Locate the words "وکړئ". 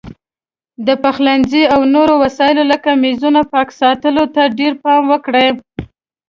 5.11-5.47